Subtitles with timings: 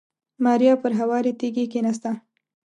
[0.43, 2.11] ماريا پر هوارې تيږې کېناسته.